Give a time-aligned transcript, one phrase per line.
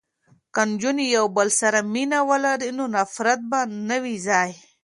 [0.53, 4.51] که نجونې یو بل سره مینه ولري نو نفرت به نه وي ځای.